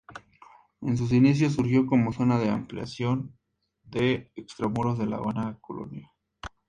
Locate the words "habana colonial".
5.17-6.09